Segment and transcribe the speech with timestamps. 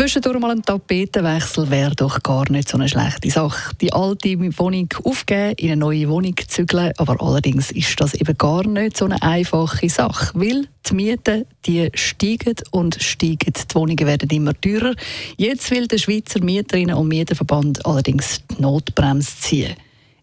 [0.00, 3.74] Zwischendurch mal ein Tapetenwechsel wäre doch gar nicht so eine schlechte Sache.
[3.82, 8.66] Die alte Wohnung aufgeben, in eine neue Wohnung zügeln, aber allerdings ist das eben gar
[8.66, 13.52] nicht so eine einfache Sache, weil die Mieten die steigen und steigen.
[13.52, 14.94] Die Wohnungen werden immer teurer.
[15.36, 19.74] Jetzt will der Schweizer Mieterinnen- und Mieterverband allerdings die Notbremse ziehen.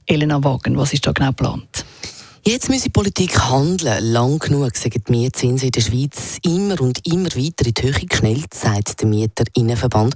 [0.08, 1.86] Elena Wagen, was ist da genau geplant?
[2.48, 4.14] Jetzt muss die Politik handeln.
[4.14, 8.08] Lang genug sind die Mietzinsen in der Schweiz immer und immer weiter in die Höhe
[8.08, 10.16] geschnellt, sagt der Mieterinnenverband.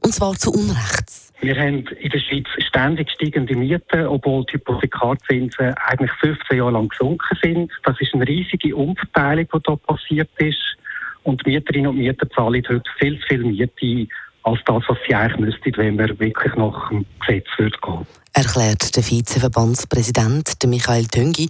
[0.00, 1.04] Und zwar zu Unrecht.
[1.42, 6.88] Wir haben in der Schweiz ständig steigende Mieten, obwohl die Hypothekarzinsen eigentlich 15 Jahre lang
[6.88, 7.70] gesunken sind.
[7.84, 10.76] Das ist eine riesige Umverteilung, die hier passiert ist.
[11.24, 14.08] Und Mieterinnen und Mieter zahlen heute viel viel Miete
[14.48, 18.06] als das, was sie eigentlich müssten, wenn wir wirklich nach dem Gesetz würde gehen
[18.38, 21.48] erklärt der Vizeverbandspräsident Michael Töngi.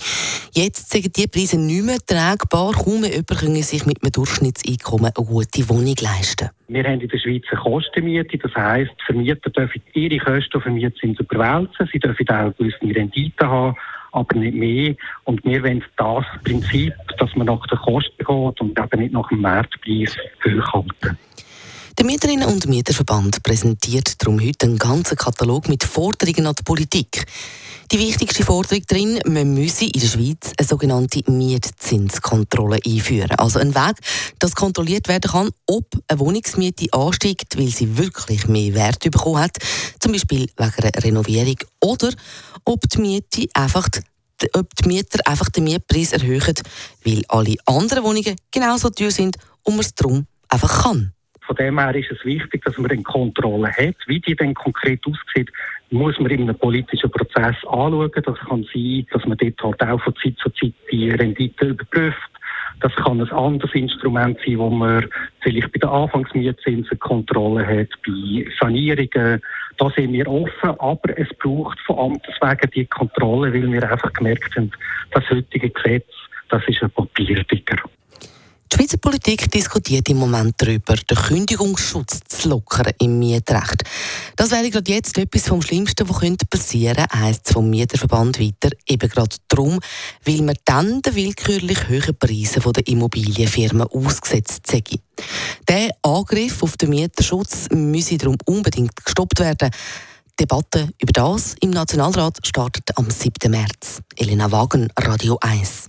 [0.54, 2.72] Jetzt sind die Preise nicht mehr tragbar.
[2.72, 6.48] Kaum mehr jemand können sich mit einem Durchschnittseinkommen eine gute Wohnung leisten.
[6.68, 8.38] Wir haben in der Schweiz eine Kostenmiete.
[8.38, 11.90] Das heisst, Vermieter dürfen ihre Kosten auf Mietzins überwälzen.
[11.92, 13.76] Sie dürfen auch gewisse Renditen haben
[14.12, 14.94] aber nicht mehr.
[15.24, 19.28] Und wir wollen das Prinzip, dass man nach den Kosten geht und eben nicht nach
[19.28, 21.18] dem Marktpreis hochhalten.
[21.98, 27.26] Der Mieterinnen- und Mieterverband präsentiert darum heute einen ganzen Katalog mit Forderungen an die Politik.
[27.90, 33.32] Die wichtigste Forderung darin, man müsse in der Schweiz eine sogenannte Mietzinskontrolle einführen.
[33.32, 33.96] Also ein Weg,
[34.38, 39.56] dass kontrolliert werden kann, ob eine Wohnungsmiete ansteigt, weil sie wirklich mehr Wert bekommen hat,
[39.98, 42.12] zum Beispiel wegen einer Renovierung, oder
[42.64, 43.88] ob die Miete einfach
[44.52, 46.54] ob die Mieter einfach den Mietpreis erhöhen,
[47.04, 51.12] weil alle anderen Wohnungen genauso teuer sind und man es darum einfach kann.
[51.48, 53.96] Von dem her ist es wichtig, dass man eine Kontrolle hat.
[54.06, 55.50] Wie die dann konkret aussieht,
[55.90, 58.12] muss man in einem politischen Prozess anschauen.
[58.22, 62.30] Das kann sein, dass man dort halt auch von Zeit zu Zeit die Rendite überprüft.
[62.80, 65.08] Das kann ein anderes Instrument sein, wo man
[65.40, 69.40] vielleicht bei der Anfangsmietzinsen Kontrolle hat, bei Sanierungen.
[69.78, 74.12] Da sind wir offen, aber es braucht von Amtes wegen die Kontrolle, weil wir einfach
[74.12, 74.70] gemerkt haben,
[75.12, 76.12] das heutige Gesetz,
[76.50, 77.78] das ist ein Papiertiger.
[78.70, 83.84] Die Schweizer Politik diskutiert im Moment darüber, den Kündigungsschutz zu lockern im Mietrecht.
[84.36, 88.76] Das wäre gerade jetzt etwas vom Schlimmsten, was könnte passieren, heisst es vom Mieterverband weiter.
[88.86, 89.80] Eben gerade darum,
[90.24, 94.82] weil man dann den willkürlich hohen Preisen der Immobilienfirmen ausgesetzt sei.
[95.66, 99.70] Der Angriff auf den Mieterschutz müsse darum unbedingt gestoppt werden.
[100.38, 103.50] Die Debatte über das im Nationalrat startet am 7.
[103.50, 104.02] März.
[104.16, 105.88] Elena Wagen, Radio 1.